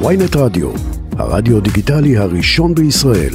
ויינט 0.00 0.36
רדיו, 0.36 0.70
הרדיו 1.18 1.60
דיגיטלי 1.60 2.16
הראשון 2.16 2.74
בישראל. 2.74 3.34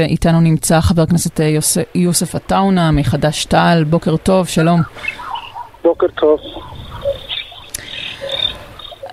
איתנו 0.00 0.40
נמצא 0.40 0.80
חבר 0.80 1.02
הכנסת 1.02 1.40
יוסף, 1.40 1.82
יוסף 1.94 2.34
עטאונה 2.34 2.90
מחד"ש-תע"ל, 2.90 3.84
בוקר 3.84 4.16
טוב, 4.16 4.46
שלום. 4.46 4.80
בוקר 5.84 6.06
טוב. 6.20 6.38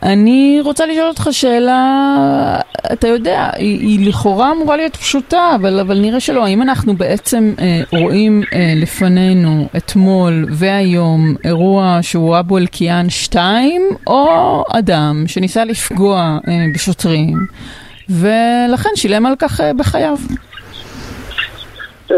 אני 0.03 0.59
רוצה 0.63 0.85
לשאול 0.85 1.07
אותך 1.07 1.27
שאלה, 1.31 2.59
אתה 2.93 3.07
יודע, 3.07 3.49
היא, 3.55 3.79
היא 3.79 4.09
לכאורה 4.09 4.51
אמורה 4.51 4.77
להיות 4.77 4.95
פשוטה, 4.95 5.51
אבל, 5.55 5.79
אבל 5.79 5.99
נראה 5.99 6.19
שלא. 6.19 6.45
האם 6.45 6.61
אנחנו 6.61 6.95
בעצם 6.95 7.53
אה, 7.59 7.99
רואים 7.99 8.41
אה, 8.53 8.73
לפנינו 8.75 9.67
אתמול 9.77 10.45
והיום 10.51 11.35
אירוע 11.45 11.99
שהוא 12.01 12.39
אבו 12.39 12.57
אלקיעאן 12.57 13.09
2, 13.09 13.81
או 14.07 14.63
אדם 14.73 15.23
שניסה 15.27 15.65
לפגוע 15.65 16.37
אה, 16.47 16.53
בשוטרים, 16.73 17.37
ולכן 18.09 18.89
שילם 18.95 19.25
על 19.25 19.33
כך 19.39 19.61
אה, 19.61 19.73
בחייו? 19.73 20.17
אה, 22.11 22.17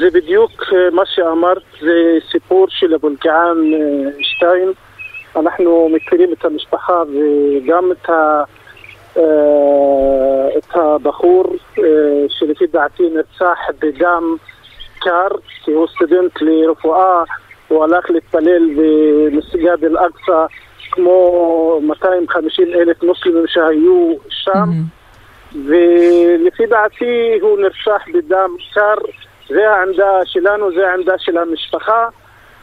זה 0.00 0.10
בדיוק 0.14 0.52
אה, 0.72 0.90
מה 0.92 1.02
שאמרת, 1.06 1.62
זה 1.80 2.18
סיפור 2.32 2.66
של 2.68 2.94
אבו 2.94 3.08
אלקיעאן 3.08 3.56
2. 4.20 4.72
אנחנו 5.36 5.88
מכירים 5.92 6.32
את 6.32 6.44
המשפחה 6.44 7.02
וגם 7.02 7.92
את, 7.92 8.08
ה, 8.08 8.42
אה, 9.16 10.48
את 10.58 10.76
הבחור 10.76 11.44
אה, 11.78 11.84
שלפי 12.28 12.66
דעתי 12.66 13.02
נרצח 13.14 13.58
בדם 13.82 14.36
קר, 14.98 15.28
כי 15.64 15.70
הוא 15.70 15.86
סטודנט 15.86 16.32
לרפואה, 16.40 17.22
הוא 17.68 17.84
הלך 17.84 18.10
להתפלל 18.10 18.70
במסגד 18.76 19.84
אל-אקצא 19.84 20.46
כמו 20.90 21.80
250 21.82 22.68
אלף 22.74 23.02
מוסלמים 23.02 23.46
שהיו 23.46 24.14
שם, 24.28 24.50
mm-hmm. 24.52 25.56
ולפי 25.66 26.66
דעתי 26.66 27.38
הוא 27.40 27.58
נרצח 27.58 28.02
בדם 28.14 28.50
קר, 28.74 28.94
זה 29.48 29.70
העמדה 29.70 30.24
שלנו, 30.24 30.74
זה 30.74 30.90
העמדה 30.90 31.18
של 31.18 31.38
המשפחה. 31.38 32.08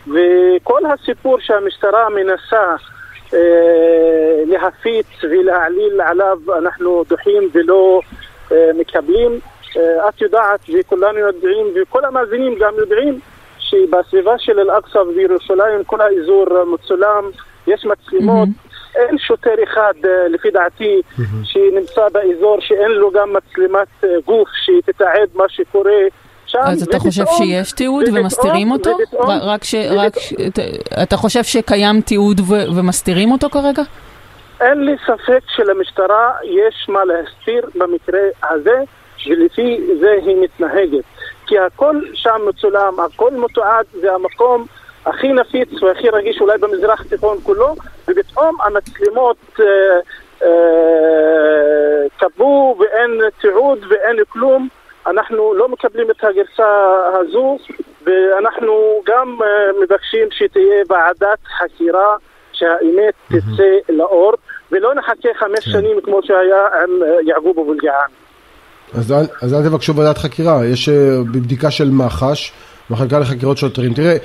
וכל 0.07 0.81
הסיפור 0.85 1.38
שהמשטרה 1.39 2.09
מנסה 2.09 2.75
אה, 3.33 4.43
להפיץ 4.45 5.08
ולהעליל 5.23 6.02
עליו 6.02 6.38
אנחנו 6.58 7.03
דוחים 7.09 7.49
ולא 7.53 8.02
אה, 8.52 8.69
מקבלים. 8.77 9.39
אה, 9.77 10.09
את 10.09 10.21
יודעת 10.21 10.59
וכולנו 10.73 11.19
יודעים 11.19 11.67
וכל 11.75 12.05
המאזינים 12.05 12.55
גם 12.59 12.73
יודעים 12.77 13.19
שבסביבה 13.59 14.38
של 14.38 14.59
אל-אקצא 14.59 14.97
ובירושלים 14.97 15.83
כל 15.85 16.02
האזור 16.02 16.45
מצולם, 16.65 17.23
יש 17.67 17.86
מצלמות 17.86 18.47
mm-hmm. 18.49 18.71
אין 18.95 19.17
שוטר 19.17 19.63
אחד, 19.63 19.93
אה, 20.05 20.27
לפי 20.27 20.52
דעתי, 20.52 21.02
mm-hmm. 21.02 21.21
שנמצא 21.43 22.09
באזור 22.13 22.58
שאין 22.59 22.91
לו 22.91 23.11
גם 23.11 23.33
מצלמת 23.33 23.88
אה, 24.03 24.09
גוף 24.25 24.49
שתתעד 24.65 25.30
מה 25.36 25.43
שקורה 25.49 26.02
שם. 26.52 26.59
אז 26.63 26.83
אתה 26.83 26.99
חושב 26.99 27.23
שיש 27.38 27.71
תיעוד 27.71 28.03
ומסתירים 28.13 28.71
אותו? 28.71 28.97
רק 29.23 29.63
ש... 29.63 29.75
אתה 31.03 31.17
חושב 31.17 31.43
שקיים 31.43 32.02
תיעוד 32.02 32.41
ומסתירים 32.75 33.31
אותו 33.31 33.49
כרגע? 33.49 33.83
אין 34.61 34.85
לי 34.85 34.95
ספק 35.05 35.39
שלמשטרה 35.47 36.31
יש 36.43 36.89
מה 36.89 36.99
להסתיר 37.05 37.69
במקרה 37.75 38.19
הזה, 38.49 38.83
ולפי 39.27 39.81
זה 39.99 40.11
היא 40.25 40.38
מתנהגת. 40.41 41.03
כי 41.47 41.59
הכל 41.59 42.02
שם 42.13 42.41
מצולם, 42.49 42.99
הכל 42.99 43.31
מתועד, 43.33 43.86
זה 44.02 44.13
המקום 44.13 44.65
הכי 45.05 45.33
נפיץ 45.33 45.83
והכי 45.83 46.09
רגיש 46.09 46.41
אולי 46.41 46.58
במזרח 46.58 47.02
התיכון 47.02 47.38
כולו, 47.43 47.75
ופתאום 48.08 48.58
המצלמות 48.61 49.59
אה, 49.59 50.47
כבו 52.19 52.75
ואין 52.80 53.21
תיעוד 53.41 53.80
ואין 53.89 54.17
כלום. 54.30 54.67
אנחנו 55.08 55.53
לא 55.53 55.70
מקבלים 55.70 56.11
את 56.11 56.23
הגרסה 56.23 56.51
הזו 57.22 57.58
ואנחנו 58.05 59.02
גם 59.05 59.38
uh, 59.39 59.83
מבקשים 59.83 60.27
שתהיה 60.32 60.83
ועדת 60.89 61.39
חקירה 61.60 62.16
שהאמת. 62.54 63.14
תצא 63.27 63.94
לאור 63.94 64.33
ולא 64.71 64.95
נחכה 64.95 65.30
חמש 65.39 65.66
כן. 65.66 65.71
שנים 65.71 65.98
כמו 66.04 66.20
שהיה 66.23 66.67
עם 66.83 67.02
uh, 67.02 67.30
יעקוב 67.30 67.60
אבו 67.60 67.73
אלגעאן. 67.73 68.08
אז 68.94 69.11
אל, 69.11 69.26
אז 69.42 69.54
אל 69.54 69.70
תבקשו 69.70 69.95
ועדת 69.95 70.17
חקירה, 70.17 70.66
יש 70.66 70.89
uh, 70.89 70.92
בבדיקה 71.33 71.71
של 71.71 71.89
מח"ש, 71.89 72.52
מחלקה 72.89 73.20
לחקירות 73.20 73.58
שוטרים. 73.58 73.94
תראה, 73.94 74.16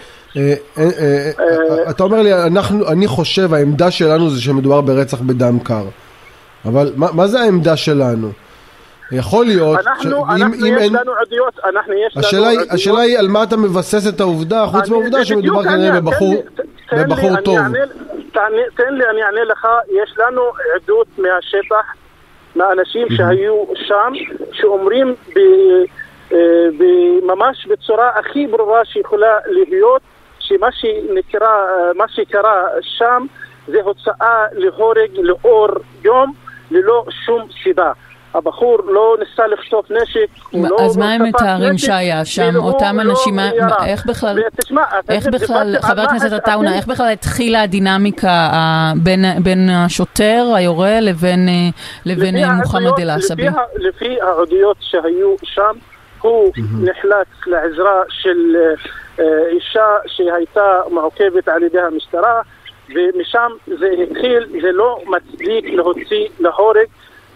אתה 1.90 2.04
אומר 2.04 2.22
לי, 2.22 2.34
אנחנו, 2.46 2.88
אני 2.88 3.06
חושב, 3.06 3.54
העמדה 3.54 3.90
שלנו 3.90 4.30
זה 4.30 4.42
שמדובר 4.42 4.80
ברצח 4.80 5.20
בדם 5.20 5.58
קר. 5.58 5.84
אבל 6.64 6.92
מה, 6.96 7.06
מה 7.12 7.26
זה 7.26 7.40
העמדה 7.40 7.76
שלנו? 7.76 8.30
יכול 9.12 9.46
להיות, 9.46 9.78
אנחנו, 9.78 10.10
ש... 10.10 10.30
אנחנו 10.30 10.36
אם, 10.36 10.66
אם 10.66 10.76
יש 10.76 10.82
אין... 10.82 10.96
לנו 10.96 11.12
עדויות, 11.12 11.58
אנחנו 11.64 11.92
יש 11.92 12.16
השאלה 12.16 12.40
לנו 12.40 12.50
עדויות. 12.50 12.72
השאלה 12.72 13.00
היא 13.00 13.18
על 13.18 13.28
מה 13.28 13.42
אתה 13.42 13.56
מבסס 13.56 14.08
את 14.14 14.20
העובדה, 14.20 14.66
חוץ 14.66 14.88
מהעובדה 14.88 15.24
שמדובר 15.24 15.62
כנראה 15.64 16.00
בבחור, 16.00 16.34
תן 16.88 17.08
בבחור 17.08 17.30
לי, 17.30 17.42
טוב. 17.42 17.58
אענה, 17.58 17.78
תן, 18.32 18.52
תן 18.76 18.94
לי, 18.94 19.04
אני 19.10 19.22
אענה 19.22 19.44
לך, 19.44 19.68
יש 20.02 20.14
לנו 20.18 20.42
עדות 20.74 21.06
מהשטח, 21.18 21.94
מהאנשים 22.56 23.06
שהיו 23.16 23.64
שם, 23.74 24.12
שאומרים 24.52 25.14
ב, 25.34 25.38
אה, 26.32 26.38
ב, 26.78 26.84
ממש 27.24 27.66
בצורה 27.66 28.10
הכי 28.14 28.46
ברורה 28.46 28.84
שיכולה 28.84 29.38
להיות, 29.46 30.02
שמה 30.38 30.72
שנקרא, 30.72 31.48
מה 31.94 32.04
שקרה 32.08 32.64
שם 32.80 33.26
זה 33.66 33.82
הוצאה 33.82 34.44
להורג 34.52 35.10
לאור 35.18 35.68
יום 36.04 36.32
ללא 36.70 37.04
שום 37.24 37.48
סיבה. 37.62 37.92
הבחור 38.34 38.78
לא 38.86 39.16
ניסה 39.18 39.46
לחטוף 39.46 39.90
נשק, 39.90 40.26
הוא 40.50 40.68
לא... 40.68 40.76
אז 40.84 40.96
מה 40.96 41.12
הם 41.12 41.22
מתארים 41.22 41.78
שהיה 41.78 42.24
שם? 42.24 42.56
אותם 42.56 42.96
לא 43.00 43.10
אנשים, 43.10 43.38
איך 43.86 44.06
בכלל, 44.06 44.38
איך 45.08 45.26
בכלל, 45.26 45.76
חבר 45.82 46.02
הכנסת 46.02 46.32
עטאונה, 46.32 46.76
איך 46.76 46.86
בכלל 46.86 47.12
התחילה 47.12 47.62
הדינמיקה 47.62 48.50
בין 49.42 49.70
השוטר, 49.70 50.52
היורה, 50.54 51.00
לבין 51.00 52.36
אה, 52.36 52.52
מוחמד 52.54 53.00
אל-עסבי? 53.00 53.46
לפי 53.76 54.16
העדויות 54.20 54.76
שהיו 54.80 55.34
שם, 55.42 55.72
הוא 56.20 56.52
נחלץ 56.56 57.26
לעזרה 57.46 58.02
של 58.08 58.56
אה, 59.20 59.24
אישה 59.48 59.86
שהייתה 60.06 60.80
מעוכבת 60.90 61.48
על 61.48 61.62
ידי 61.62 61.80
המשטרה, 61.80 62.40
ומשם 62.88 63.50
זה 63.66 63.88
התחיל, 64.02 64.46
זה 64.62 64.72
לא 64.72 64.98
מצדיק 65.06 65.64
להוציא 65.64 66.26
להורג 66.40 66.86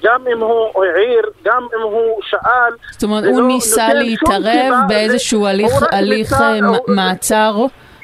גם 0.02 0.24
אם 0.32 0.40
הוא 0.40 0.84
העיר, 0.84 1.22
גם 1.44 1.66
אם 1.76 1.82
הוא 1.82 2.22
שאל. 2.22 2.72
זאת 2.90 3.02
אומרת, 3.02 3.24
הוא 3.24 3.42
ניסה 3.42 3.94
להתערב 3.94 4.74
באיזשהו 4.88 5.46
הליך, 5.46 5.72
הליך 5.92 6.32
אה, 6.32 6.58
מעצר, 6.88 7.54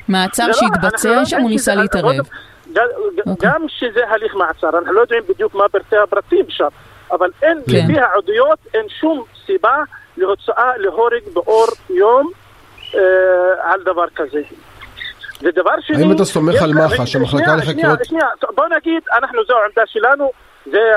מעצר 0.09 0.53
שהתבצע 0.53 1.25
שם, 1.25 1.41
הוא 1.41 1.51
ניסה 1.51 1.75
להתערב. 1.75 2.27
אוקיי. 3.27 3.51
גם 3.51 3.65
שזה 3.69 4.01
הליך 4.09 4.35
מעצר, 4.35 4.69
אנחנו 4.69 4.93
לא 4.93 5.01
יודעים 5.01 5.23
בדיוק 5.29 5.55
מה 5.55 5.69
פרטי 5.69 5.97
הפרטים 5.97 6.45
שם, 6.49 6.69
אבל 7.13 7.31
אין, 7.43 7.59
כן. 7.71 7.73
לפי 7.73 8.01
העדויות, 8.01 8.59
אין 8.75 8.89
שום 9.01 9.25
סיבה 9.47 9.77
להוצאה 10.17 10.77
להורג 10.77 11.23
באור 11.33 11.67
יום 11.91 12.31
אה, 12.95 13.01
על 13.73 13.83
דבר 13.83 14.07
כזה. 14.17 14.41
ודבר 15.43 15.73
שני... 15.81 15.97
האם 15.97 16.13
אתה 16.13 16.25
סומך 16.25 16.63
על 16.63 16.73
מח"ש, 16.75 17.17
המחלקה 17.17 17.57
לחקירות? 17.57 18.05
שנייה, 18.05 18.05
שנייה, 18.05 18.53
בוא 18.55 18.65
נגיד, 18.77 19.03
אנחנו, 19.13 19.45
זו 19.49 19.55
העמדה 19.57 19.83
שלנו, 19.87 20.31
זה 20.71 20.93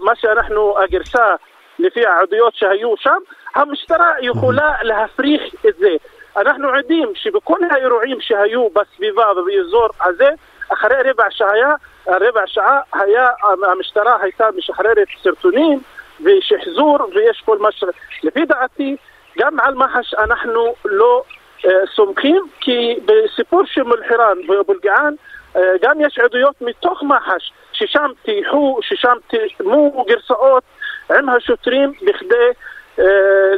מה 0.00 0.12
שאנחנו, 0.14 0.74
הגרסה 0.78 1.34
לפי 1.78 2.06
העדויות 2.06 2.54
שהיו 2.54 2.96
שם, 2.96 3.18
המשטרה 3.54 4.12
יכולה 4.20 4.74
להפריך 4.82 5.42
את 5.68 5.76
זה. 5.78 5.96
אנחנו 6.36 6.68
עדים 6.68 7.12
שבכל 7.14 7.58
האירועים 7.70 8.20
שהיו 8.20 8.68
בסביבה 8.68 9.32
ובאזור 9.32 9.88
הזה, 10.00 10.28
אחרי 10.68 10.96
רבע 11.04 11.24
שעה, 11.30 11.74
רבע 12.06 12.46
שעה 12.46 12.80
היה, 12.92 13.28
המשטרה 13.72 14.16
הייתה 14.22 14.48
משחררת 14.56 15.08
סרטונים 15.22 15.80
ושחזור 16.20 16.98
ויש 17.14 17.42
כל 17.44 17.58
מה 17.58 17.72
ש... 17.72 17.84
לפי 18.22 18.44
דעתי, 18.44 18.96
גם 19.38 19.60
על 19.60 19.74
מח"ש 19.74 20.14
אנחנו 20.14 20.74
לא 20.84 21.22
uh, 21.60 21.68
סומכים, 21.94 22.42
כי 22.60 22.98
בסיפור 23.04 23.62
של 23.66 23.82
מולחירן 23.82 24.36
ואבו 24.48 24.72
אלקיעאן 24.72 25.14
גם 25.82 26.00
יש 26.00 26.18
עדויות 26.18 26.54
מתוך 26.60 27.02
מח"ש 27.02 27.52
ששם 27.72 28.10
טייחו, 28.24 28.78
ששם 28.82 29.16
תאמו 29.30 30.04
גרסאות 30.08 30.62
עם 31.10 31.28
השוטרים 31.28 31.92
בכדי 32.02 32.50
אה, 32.98 33.04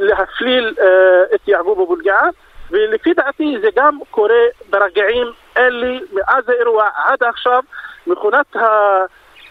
להפליל 0.00 0.74
אה, 0.80 0.86
את 1.34 1.48
יעקוב 1.48 1.80
אבו 1.80 1.94
אלגעאן 1.94 2.30
ולפי 2.70 3.14
דעתי 3.14 3.56
זה 3.62 3.68
גם 3.76 3.98
קורה 4.10 4.44
ברגעים 4.70 5.26
אלה 5.56 5.98
מאז 6.12 6.48
האירוע 6.48 6.88
עד 7.06 7.22
עכשיו 7.22 7.62
מכונת 8.06 8.56
ה, 8.56 8.60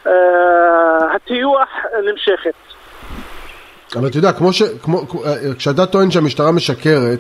אה, 0.08 1.16
הטיוח 1.16 1.70
נמשכת. 2.06 2.54
אבל 3.96 4.08
אתה 4.08 4.18
יודע, 4.18 4.34
כמו 4.34 4.54
ש... 4.54 4.62
כמו, 4.84 5.02
אה, 5.26 5.56
כשאתה 5.58 5.86
טוען 5.86 6.12
שהמשטרה 6.12 6.52
משקרת 6.52 7.20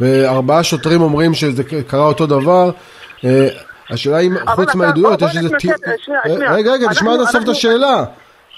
וארבעה 0.00 0.64
שוטרים 0.64 1.00
אומרים 1.00 1.34
שזה 1.34 1.62
קרה 1.88 2.06
אותו 2.06 2.26
דבר, 2.26 2.70
אה, 3.24 3.48
השאלה 3.92 4.18
אם 4.18 4.32
חוץ 4.46 4.74
מהעדויות 4.74 5.22
יש 5.22 5.36
איזה... 5.36 5.48
אה. 6.10 6.54
רגע, 6.54 6.72
רגע, 6.72 6.88
תשמע 6.90 7.14
עד 7.14 7.20
הסוף 7.20 7.44
את 7.44 7.48
השאלה. 7.48 8.04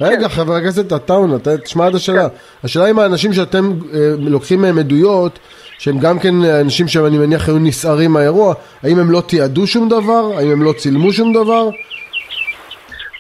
רגע, 0.00 0.28
חבר 0.28 0.54
הכנסת 0.54 0.92
עטאונה, 0.92 1.36
תשמע 1.64 1.86
עד 1.86 1.94
השאלה. 1.94 2.28
השאלה 2.64 2.90
אם 2.90 2.98
האנשים 2.98 3.32
שאתם 3.32 3.64
אה, 3.94 3.98
לוקחים 4.19 4.62
מהם 4.62 4.78
עדויות, 4.78 5.38
שהם 5.78 5.98
גם 5.98 6.19
כן 6.19 6.34
אנשים 6.60 6.88
שאני 6.88 7.19
מניח 7.19 7.48
היו 7.48 7.58
נסערים 7.58 8.10
מהאירוע, 8.10 8.54
האם 8.82 8.98
הם 8.98 9.10
לא 9.10 9.22
תיעדו 9.28 9.66
שום 9.66 9.88
דבר? 9.88 10.38
האם 10.38 10.50
הם 10.52 10.62
לא 10.62 10.72
צילמו 10.72 11.12
שום 11.12 11.32
דבר? 11.32 11.69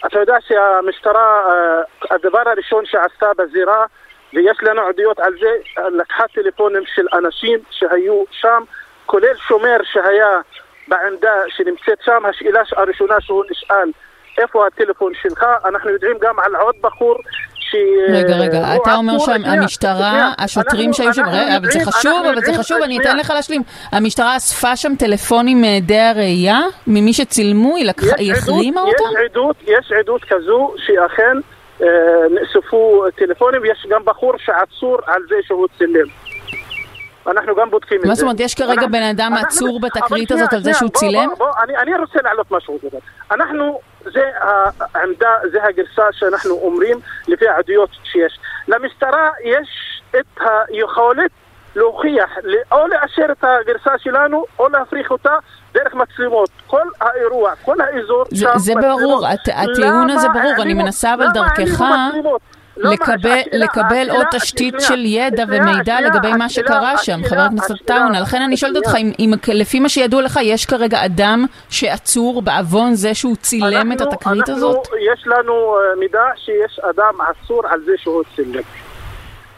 אתה 0.06 0.18
יודע 0.18 0.36
שהמשטרה, 0.48 1.40
אה, 1.48 2.16
הדבר 2.16 2.42
הראשון 2.46 2.84
שעשתה 2.86 3.26
בזירה, 3.38 3.84
ויש 4.34 4.58
לנו 4.62 4.82
עדויות 4.82 5.20
על 5.20 5.32
זה, 5.40 5.82
לקחה 5.98 6.24
טלפונים 6.34 6.82
של 6.94 7.06
אנשים 7.12 7.58
שהיו 7.70 8.22
שם, 8.30 8.62
כולל 9.06 9.36
שומר 9.48 9.76
שהיה 9.92 10.40
בעמדה 10.88 11.32
שנמצאת 11.56 11.98
שם, 12.04 12.22
השאלה 12.30 12.60
הראשונה 12.76 13.14
שהוא 13.20 13.44
נשאל, 13.50 13.90
איפה 14.38 14.66
הטלפון 14.66 15.12
שלך? 15.22 15.44
אנחנו 15.64 15.90
יודעים 15.90 16.16
גם 16.20 16.38
על 16.38 16.56
עוד 16.56 16.74
בחור 16.80 17.16
ש... 17.54 17.74
רגע, 18.08 18.36
רגע, 18.36 18.76
אתה 18.82 18.94
אומר 18.94 19.18
שהמשטרה. 19.18 20.32
השוטרים 20.38 20.92
שהיו 20.92 21.14
שם, 21.14 21.24
רגע, 21.28 21.56
אבל 21.56 21.70
זה 21.70 21.78
חשוב, 21.84 22.24
אבל 22.26 22.40
זה 22.44 22.52
חשוב, 22.58 22.82
אני. 22.82 22.98
אתן 22.98 23.16
לך 23.16 23.30
להשלים. 23.30 23.62
המשטרה 23.92 24.36
אספה 24.36 24.76
שם 24.76 24.92
טלפונים 24.98 25.60
מעדי 25.60 25.98
הראייה, 25.98 26.60
ממי 26.86 27.12
שצילמו, 27.12 27.76
היא 27.76 27.90
עדות- 27.90 28.20
אותם? 28.78 29.04
יש 29.14 29.30
עדות, 29.30 29.56
יש 29.66 29.92
עדות 30.00 30.24
כזו 30.24 30.74
שאכן 30.86 31.36
אה, 31.82 31.88
נאספו 32.30 33.04
טלפונים, 33.16 33.64
יש 33.64 33.86
גם 33.90 34.00
בחור 34.04 34.32
שעצור 34.38 34.98
על 35.06 35.22
זה 35.28 35.34
שהוא 35.46 35.66
צילם. 35.78 36.06
אנחנו 37.26 37.54
גם 37.56 37.70
בודקים 37.70 37.96
את 37.96 38.02
זה. 38.02 38.08
מה 38.08 38.14
זאת 38.14 38.22
אומרת, 38.22 38.40
יש 38.40 38.54
כרגע 38.54 38.86
בן 38.86 39.02
אדם 39.02 39.32
עצור 39.34 39.80
בתקרית 39.80 40.32
הזאת 40.32 40.52
על 40.52 40.62
זה 40.62 40.74
שהוא 40.74 40.90
צילם? 40.90 41.28
אני, 41.82 41.94
רוצה 41.94 42.18
להעלות 42.22 42.50
משהו. 42.50 42.78
אנחנו, 43.30 43.80
זה 44.04 44.22
העמדה, 44.94 45.28
זה 45.52 45.58
הגרסה 45.64 46.02
שאנחנו 46.12 46.50
אומרים 46.62 46.98
לפי 47.28 47.48
העדויות 47.48 47.90
שיש. 48.04 48.38
למשטרה 48.68 49.30
יש 49.44 49.68
את 50.20 50.40
היכולת 50.68 51.30
להוכיח, 51.76 52.30
או 52.72 52.86
לאשר 52.86 53.26
את 53.32 53.44
הגרסה 53.44 53.98
שלנו, 53.98 54.44
או 54.58 54.68
להפריך 54.68 55.10
אותה 55.10 55.34
דרך 55.74 55.94
מצלמות. 55.94 56.48
כל 56.66 56.82
האירוע, 57.00 57.52
כל 57.64 57.80
האזור, 57.80 58.24
זה- 58.30 58.36
שם 58.36 58.58
זה 58.58 58.74
מצלמות. 58.74 59.00
ברור, 59.00 59.26
הט- 59.26 59.48
הטיעון 59.48 59.78
למה 59.80 60.12
הזה 60.14 60.28
ברור, 60.28 60.54
אני 60.62 60.74
מנסה 60.74 61.14
אבל 61.14 61.24
למה 61.24 61.32
דרכך 61.32 61.80
העלימו 61.80 62.36
לא, 62.76 62.90
מה, 62.90 62.94
לקבל, 63.52 63.80
השאלה- 64.00 64.12
עוד 64.14 64.26
תשתית 64.30 64.74
של 64.78 65.04
ידע 65.04 65.44
ומידע 65.48 66.00
לגבי 66.00 66.32
מה 66.32 66.48
שקרה 66.48 66.98
שם, 66.98 67.20
חבר 67.28 67.40
הכנסת 67.40 67.74
טאונה. 67.84 68.20
לכן 68.20 68.42
אני 68.42 68.56
שואלת 68.56 68.76
אותך, 68.76 68.94
אם, 68.98 69.12
אם 69.18 69.32
לפי 69.52 69.80
מה 69.80 69.88
שידוע 69.88 70.22
לך, 70.22 70.38
יש 70.42 70.66
כרגע 70.66 71.04
אדם 71.04 71.44
שעצור 71.70 72.42
בעוון 72.42 72.94
זה 72.94 73.14
שהוא 73.14 73.36
צילם 73.36 73.92
את 73.92 74.00
התקרית 74.00 74.38
אנחנו- 74.48 74.54
הזאת? 74.54 74.88
יש 75.12 75.26
לנו 75.26 75.52
אה, 75.76 76.00
מידע 76.00 76.22
שיש 76.36 76.80
אדם 76.90 77.14
עצור 77.20 77.62
על 77.70 77.80
זה 77.86 77.92
שהוא 77.96 78.22
צילם. 78.36 78.62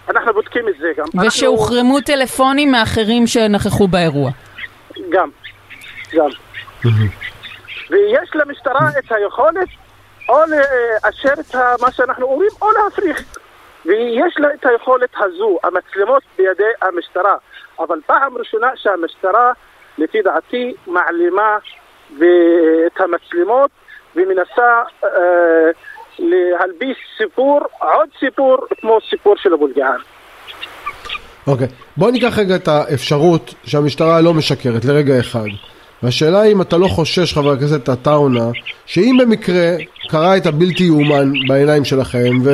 אנחנו 0.08 0.32
בודקים 0.32 0.68
את 0.68 0.74
זה 0.80 0.86
גם. 0.98 1.04
אנחנו- 1.14 1.26
ושהוחרמו 1.28 2.00
טלפונים 2.00 2.72
מאחרים 2.72 3.26
שנכחו 3.26 3.88
באירוע. 3.88 4.30
גם, 5.10 5.28
גם. 6.14 6.28
ויש 7.90 8.30
למשטרה 8.34 8.88
את 8.98 9.12
היכולת 9.12 9.68
או 10.28 10.38
לאשר 10.38 11.32
את 11.40 11.54
מה 11.80 11.92
שאנחנו 11.92 12.26
אומרים 12.26 12.50
או 12.62 12.66
להפריך. 12.72 13.24
ויש 13.86 14.34
לה 14.38 14.48
את 14.54 14.66
היכולת 14.66 15.10
הזו, 15.18 15.58
המצלמות 15.64 16.22
בידי 16.38 16.72
המשטרה. 16.82 17.36
אבל 17.78 18.00
פעם 18.06 18.38
ראשונה 18.38 18.66
שהמשטרה, 18.74 19.52
לפי 19.98 20.22
דעתי, 20.22 20.74
מעלימה 20.86 21.58
את 22.86 23.00
המצלמות 23.00 23.70
ומנסה 24.16 24.82
אה, 25.04 25.70
להלביש 26.18 26.98
סיפור, 27.18 27.60
עוד 27.78 28.08
סיפור 28.20 28.56
כמו 28.80 28.98
סיפור 29.10 29.34
של 29.36 29.54
אבו 29.54 29.66
אלקיעאן. 29.66 29.98
אוקיי, 31.46 31.66
בוא 31.96 32.10
ניקח 32.10 32.38
רגע 32.38 32.56
את 32.56 32.68
האפשרות 32.68 33.54
שהמשטרה 33.64 34.20
לא 34.20 34.34
משקרת 34.34 34.84
לרגע 34.84 35.20
אחד. 35.20 35.46
והשאלה 36.02 36.40
היא 36.40 36.52
אם 36.52 36.62
אתה 36.62 36.76
לא 36.76 36.86
חושש, 36.88 37.34
חבר 37.34 37.52
הכנסת 37.52 37.88
עטאונה, 37.88 38.48
שאם 38.86 39.16
במקרה 39.20 39.76
קרה 40.08 40.36
את 40.36 40.46
הבלתי 40.46 40.84
יאומן 40.84 41.32
בעיניים 41.48 41.84
שלכם, 41.84 42.30
ו... 42.44 42.50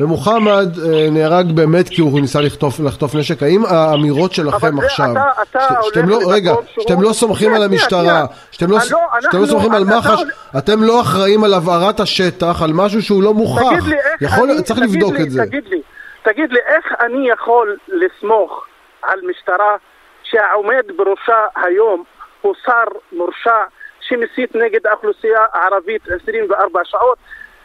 ומוחמד 0.00 0.68
אה, 0.78 1.10
נהרג 1.10 1.52
באמת 1.52 1.88
כי 1.88 2.00
הוא 2.00 2.20
ניסה 2.20 2.40
לחטוף, 2.40 2.80
לחטוף 2.80 3.14
נשק, 3.14 3.42
האם 3.42 3.62
האמירות 3.66 4.32
שלכם 4.32 4.78
עכשיו, 4.78 5.10
אתה- 5.12 5.42
אתה 5.50 5.66
שאתם 5.82 6.08
לא, 6.08 6.18
רגע, 6.26 6.52
שאתם 6.80 7.02
לא 7.02 7.12
סומכים 7.12 7.54
על 7.54 7.62
המשטרה. 7.62 8.24
שאתם 8.50 8.70
לא, 8.70 8.78
לא, 8.90 8.98
שאתם 9.20 9.40
לא 9.42 9.46
סומכים 9.46 9.72
על 9.74 9.84
מח"ש, 9.84 10.20
אתם 10.58 10.82
לא 10.82 11.00
אחראים 11.00 11.44
על 11.44 11.54
הבערת 11.54 12.00
השטח, 12.00 12.62
על 12.62 12.70
משהו 12.72 13.02
שהוא 13.02 13.22
לא 13.22 13.34
מוכח, 13.34 13.62
תגיד 13.70 13.82
לי 13.84 13.94
איך 13.96 14.22
יכול, 14.22 14.50
אני, 14.50 14.62
צריך 14.62 14.80
תגיד 14.80 14.94
לבדוק 14.94 15.12
לי, 15.14 15.22
את 15.22 15.30
זה. 15.30 15.42
תגיד 15.46 15.64
לי, 15.70 15.80
תגיד 16.22 16.52
לי, 16.52 16.58
איך 16.66 16.84
אני 17.00 17.28
יכול 17.30 17.76
לסמוך 17.88 18.64
על 19.02 19.18
משטרה 19.30 19.76
שהעומד 20.22 20.82
בראשה 20.96 21.36
היום 21.66 22.04
הוא 22.40 22.54
שר 22.64 22.84
מורשע 23.12 23.62
שמסית 24.00 24.54
נגד 24.54 24.86
האוכלוסייה 24.86 25.44
הערבית 25.52 26.02
24 26.22 26.80
שעות? 26.84 27.18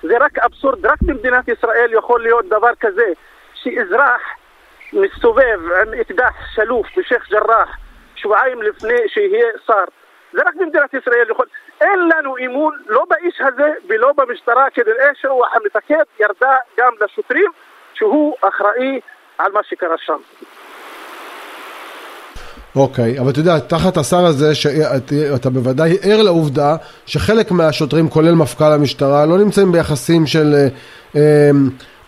זה 0.03 0.17
רק 0.17 0.39
אבסורד, 0.39 0.85
רק 0.85 1.01
במדינת 1.01 1.47
ישראל 1.47 1.89
יכול 1.93 2.21
להיות 2.21 2.45
דבר 2.45 2.75
כזה, 2.79 3.07
שאזרח 3.53 4.21
מסתובב 4.93 5.59
עם 5.81 5.93
אקדח 6.01 6.33
שלוף 6.55 6.87
בשייח' 6.97 7.29
ג'ראח 7.29 7.77
שבועיים 8.15 8.61
לפני 8.61 8.97
שיהיה 9.07 9.47
שר. 9.65 9.83
זה 10.33 10.41
רק 10.45 10.55
במדינת 10.55 10.93
ישראל 10.93 11.29
יכול... 11.29 11.45
אין 11.81 11.99
לנו 11.99 12.37
אמון 12.37 12.77
לא 12.87 13.05
באיש 13.09 13.41
הזה 13.41 13.71
ולא 13.87 14.13
במשטרה, 14.17 14.69
כנראה 14.69 15.09
שהוא 15.21 15.45
המפקד 15.53 16.03
ירדה 16.19 16.55
גם 16.77 16.93
לשוטרים 17.01 17.51
שהוא 17.93 18.35
אחראי 18.41 18.99
על 19.37 19.51
מה 19.51 19.63
שקרה 19.63 19.97
שם. 19.97 20.17
אוקיי, 22.75 23.19
אבל 23.19 23.29
אתה 23.29 23.39
יודע, 23.39 23.59
תחת 23.59 23.97
השר 23.97 24.25
הזה, 24.25 24.55
שאתה 24.55 25.49
בוודאי 25.49 25.97
ער 26.01 26.21
לעובדה 26.21 26.75
שחלק 27.05 27.51
מהשוטרים, 27.51 28.09
כולל 28.09 28.35
מפכ"ל 28.35 28.71
המשטרה, 28.71 29.25
לא 29.25 29.37
נמצאים 29.37 29.71
ביחסים 29.71 30.27
של 30.27 30.55
אה, 30.55 30.67
אה, 31.15 31.49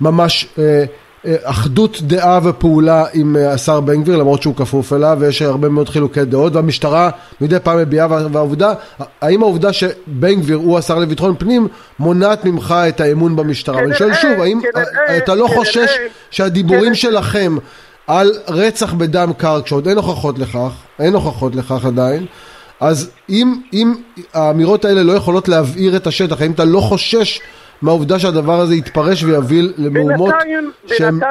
ממש 0.02 0.48
אה, 0.60 0.84
אה, 1.26 1.36
אחדות 1.44 2.02
דעה 2.02 2.40
ופעולה 2.44 3.06
עם 3.14 3.36
אה, 3.38 3.52
השר 3.52 3.80
בן 3.80 4.04
גביר, 4.04 4.18
למרות 4.18 4.42
שהוא 4.42 4.56
כפוף 4.56 4.94
אליו, 4.94 5.18
ויש 5.20 5.42
הרבה 5.42 5.70
מאוד 5.70 5.90
חילוקי 5.90 6.26
דעות, 6.26 6.56
והמשטרה 6.56 7.10
מדי 7.42 7.58
פעם 7.64 7.78
מביעה, 7.78 8.08
וה- 8.10 8.28
והעובדה, 8.32 8.74
האם 9.22 9.44
העובדה 9.44 9.74
שבן 9.74 10.34
גביר 10.36 10.58
הוא 10.58 10.78
השר 10.78 11.00
לביטחון 11.00 11.36
פנים, 11.40 11.68
מונעת 12.00 12.46
ממך 12.46 12.76
את 12.90 13.02
האמון 13.02 13.36
במשטרה? 13.36 13.76
ואני 13.78 13.96
שואל 13.96 14.14
שוב, 14.14 14.32
האם 14.42 14.60
אתה 15.18 15.36
לא 15.36 15.48
חושש 15.48 15.90
שהדיבורים. 16.32 16.96
שלכם 16.96 17.58
על 18.08 18.28
רצח 18.48 18.94
בדם 18.94 19.30
קר, 19.38 19.62
כשעוד 19.66 19.88
אין 19.88 19.98
הוכחות 19.98 20.40
לכך, 20.40 20.72
אין 21.00 21.14
הוכחות 21.14 21.56
לכך 21.56 21.86
עדיין, 21.86 22.26
אז 22.82 23.16
אם, 23.30 23.48
אם 23.74 23.88
האמירות 24.34 24.86
האלה 24.86 25.04
לא 25.04 25.14
יכולות 25.14 25.48
להבעיר 25.48 25.98
את 25.98 26.08
השטח, 26.08 26.42
האם 26.42 26.52
אתה 26.52 26.64
לא 26.66 26.80
חושש 26.80 27.42
מהעובדה 27.82 28.20
שהדבר 28.20 28.60
הזה 28.64 28.76
יתפרש 28.76 29.24
ויביא 29.24 29.64
למהומות 29.78 30.34
בינתיים, 30.34 30.72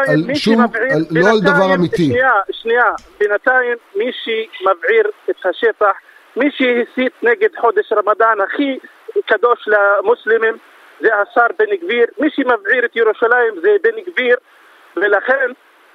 על 0.08 0.34
שום, 0.34 0.60
על, 0.90 1.04
לא 1.10 1.30
על 1.30 1.40
דבר 1.40 1.74
אמיתי? 1.74 2.06
שנייה, 2.06 2.32
שנייה, 2.50 2.90
בינתיים 3.18 3.76
מי 3.96 4.10
שמבעיר 4.24 5.06
את 5.30 5.46
השטח, 5.46 5.94
מי 6.36 6.46
שהסית 6.50 7.12
נגד 7.22 7.48
חודש 7.60 7.92
רמדאן 7.92 8.36
הכי 8.44 8.78
קדוש 9.26 9.68
למוסלמים 9.68 10.56
זה 11.00 11.08
השר 11.14 11.46
בן 11.58 11.76
גביר, 11.82 12.06
מי 12.18 12.28
שמבעיר 12.36 12.84
את 12.84 12.96
ירושלים 12.96 13.52
זה 13.62 13.68
בן 13.82 14.12
גביר 14.12 14.36
ולכן 14.96 15.50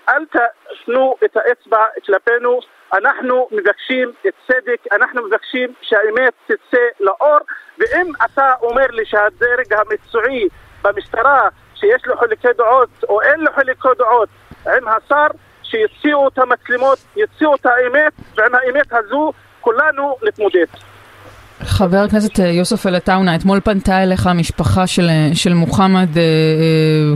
אל 0.09 0.25
תפנו 0.25 1.15
את 1.25 1.37
האצבע 1.37 1.85
כלפינו, 2.05 2.59
אנחנו 2.93 3.47
מבקשים 3.51 4.11
את 4.27 4.33
צדק, 4.47 4.81
אנחנו 4.91 5.27
מבקשים 5.27 5.73
שהאמת 5.81 6.33
תצא 6.45 6.85
לאור 6.99 7.37
ואם 7.77 8.11
אתה 8.25 8.53
אומר 8.61 8.87
לי 8.89 9.05
שהדרג 9.05 9.73
המקצועי 9.73 10.47
במשטרה 10.81 11.49
שיש 11.75 12.05
לו 12.05 12.17
חילוקי 12.17 12.53
דעות 12.57 12.89
או 13.09 13.21
אין 13.21 13.39
לו 13.39 13.51
חילוקי 13.55 13.87
דעות 13.97 14.29
עם 14.65 14.87
השר 14.87 15.27
שיוציאו 15.63 16.27
את 16.27 16.37
המצלמות, 16.37 16.99
יוציאו 17.15 17.55
את 17.55 17.65
האמת 17.65 18.13
ועם 18.35 18.55
האמת 18.55 18.93
הזו 18.93 19.31
כולנו 19.61 20.17
נתמודד. 20.23 20.65
חבר 21.63 21.97
הכנסת 21.97 22.39
אה, 22.39 22.45
יוסף 22.47 22.87
אלעטאונה, 22.87 23.35
אתמול 23.35 23.59
פנתה 23.63 24.03
אליך 24.03 24.27
המשפחה 24.27 24.87
של, 24.87 25.09
אה, 25.09 25.29
של 25.33 25.53
מוחמד 25.53 26.17
אה, 26.17 26.21
אה, 26.21 26.27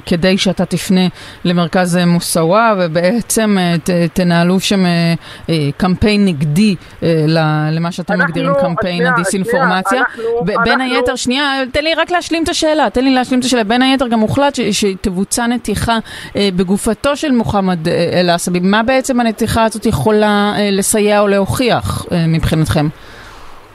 כדי 0.06 0.38
שאתה 0.38 0.66
תפנה 0.66 1.02
למרכז 1.46 2.00
מוסאווה 2.08 2.74
ובעצם 2.80 3.58
אה, 3.60 3.76
ת, 3.84 3.90
תנהלו 4.14 4.60
שם 4.60 4.86
אה, 4.86 5.14
אה, 5.50 5.70
קמפיין 5.78 6.26
נגדי 6.26 6.76
אה, 7.04 7.26
למה 7.72 7.92
שאתם 7.92 8.14
אנחנו- 8.14 8.28
מגדירים 8.28 8.52
קמפיין 8.62 9.06
הדיסאינפורמציה. 9.06 10.02
בין 10.46 10.56
אנחנו- 10.82 10.96
היתר, 10.96 11.16
שנייה, 11.16 11.44
תן 11.72 11.84
לי 11.84 11.94
רק 11.94 12.12
להשלים 12.12 12.44
את 12.44 12.50
השאלה, 12.50 12.90
תן 12.94 13.04
לי 13.04 13.14
להשלים 13.14 13.40
את 13.40 13.46
השאלה. 13.46 13.64
בין 13.64 13.82
היתר 13.82 14.08
גם 14.08 14.20
הוחלט 14.20 14.56
ש- 14.56 14.62
שתבוצע 14.62 15.48
נתיחה 15.48 15.98
אה, 16.36 16.50
בגופתו 16.56 17.16
של 17.18 17.32
מוחמד 17.32 17.88
אה, 17.88 17.94
אל-עסבי. 18.20 18.60
מה 18.60 18.84
בעצם 18.84 19.20
הנתיחה 19.20 19.64
הזאת 19.64 19.86
יכולה 19.86 20.54
אה, 20.58 20.70
לסייע 20.72 21.20
או 21.20 21.28
להוכיח 21.28 22.06
אה, 22.12 22.28
מבחינתכם? 22.28 22.88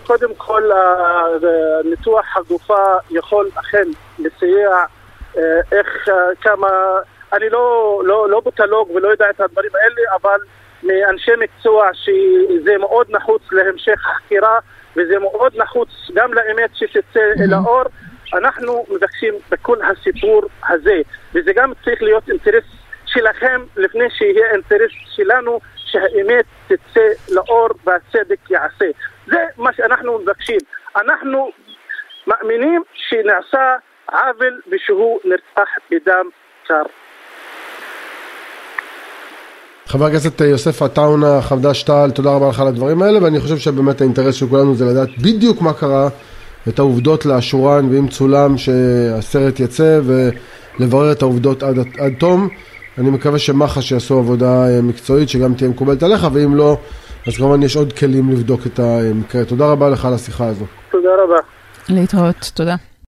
קודם 0.09 0.35
כל 0.35 0.63
ניתוח 1.85 2.37
הגופה 2.37 2.85
יכול 3.11 3.51
אכן 3.55 3.85
לסייע 4.19 4.71
איך 5.73 6.09
כמה, 6.41 6.69
אני 7.33 7.51
לא, 7.51 8.01
לא, 8.05 8.29
לא 8.31 8.41
בוטולוג 8.41 8.91
ולא 8.91 9.09
יודע 9.09 9.31
את 9.31 9.41
הדברים 9.41 9.71
האלה, 9.75 10.17
אבל 10.23 10.39
מאנשי 10.83 11.31
מקצוע 11.39 11.91
שזה 11.93 12.79
מאוד 12.79 13.07
נחוץ 13.11 13.43
להמשך 13.53 14.07
החקירה 14.07 14.59
וזה 14.97 15.19
מאוד 15.19 15.53
נחוץ 15.57 15.89
גם 16.15 16.35
לאמת 16.35 16.71
שתצא. 16.75 17.21
אל 17.45 17.55
האור. 17.55 17.83
אנחנו 18.35 18.85
מבקשים 18.91 19.35
בכל 19.51 19.77
הסיפור 19.83 20.43
הזה, 20.69 21.01
וזה 21.35 21.53
גם 21.53 21.73
צריך 21.85 22.03
להיות 22.03 22.29
אינטרס 22.29 22.65
שלכם 23.07 23.61
לפני 23.77 24.11
שיהיה 24.11 24.51
אינטרס 24.53 24.91
שלנו 25.17 25.61
שהאמת 25.91 26.45
תצא 26.67 27.35
לאור 27.35 27.69
והצדק 27.85 28.51
יעשה. 28.51 28.87
זה 29.27 29.39
מה 29.57 29.71
שאנחנו 29.73 30.19
מבקשים. 30.19 30.59
אנחנו 30.97 31.51
מאמינים 32.27 32.83
שנעשה 32.95 33.77
עוול 34.13 34.61
ושהוא 34.71 35.19
נרצח 35.25 35.69
בדם 35.91 36.29
קר. 36.67 36.83
חבר 39.87 40.05
הכנסת 40.05 40.41
יוסף 40.41 40.83
עטאונה, 40.83 41.43
חמדש 41.43 41.83
טל, 41.83 42.11
תודה 42.15 42.31
רבה 42.31 42.49
לך 42.49 42.61
על 42.61 42.67
הדברים 42.67 43.03
האלה, 43.03 43.25
ואני 43.25 43.41
חושב 43.41 43.57
שבאמת 43.57 44.01
האינטרס 44.01 44.35
של 44.35 44.47
כולנו 44.47 44.75
זה 44.75 44.85
לדעת 44.85 45.19
בדיוק 45.19 45.63
מה 45.63 45.73
קרה, 45.73 46.09
את 46.69 46.79
העובדות 46.79 47.27
לאשורן, 47.27 47.89
ואם 47.91 48.09
צולם 48.09 48.59
שהסרט 48.59 49.61
יצא, 49.61 50.01
ולברר 50.05 51.13
את 51.13 51.23
העובדות 51.23 51.63
עד, 51.63 51.79
עד 51.79 52.13
תום. 52.19 52.49
אני 52.99 53.11
מקווה 53.11 53.39
שמח"ש 53.39 53.93
יעשו 53.93 54.19
עבודה 54.19 54.69
אה, 54.69 54.83
מקצועית 54.83 55.29
שגם 55.29 55.55
תהיה 55.55 55.71
מקובלת 55.71 56.03
עליך, 56.03 56.27
ואם 56.33 56.55
לא, 56.55 56.77
אז 57.27 57.37
כמובן 57.37 57.63
יש 57.63 57.77
עוד 57.77 57.93
כלים 57.93 58.31
לבדוק 58.31 58.67
את 58.67 58.79
המקרה. 58.79 59.45
תודה 59.45 59.67
רבה 59.67 59.89
לך 59.89 60.05
על 60.05 60.15
השיחה 60.15 60.47
הזו. 60.47 60.65
תודה 60.91 61.09
רבה. 61.25 61.37
להתראות, 61.89 62.51
תודה. 62.55 62.77